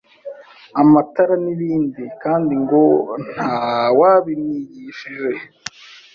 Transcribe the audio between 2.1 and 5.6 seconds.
kandi ngo ntawabimwigishije.